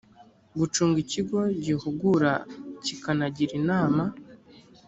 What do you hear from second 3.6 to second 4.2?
inama